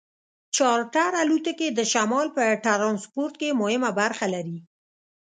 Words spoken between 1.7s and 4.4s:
د شمال په ټرانسپورټ کې مهمه برخه